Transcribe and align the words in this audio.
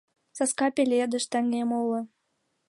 Саска 0.37 0.67
пеледыш- 0.75 1.23
таҥем 1.31 1.69
уло. 1.81 2.01